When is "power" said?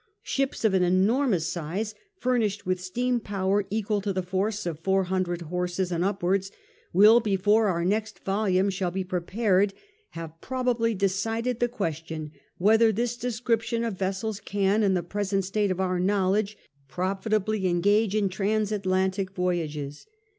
3.19-3.67